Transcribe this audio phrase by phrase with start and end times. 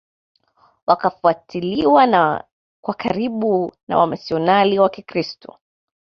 [0.87, 2.43] Wakafuatiliwa
[2.81, 5.59] kwa karibu na wamishionari wa kikristo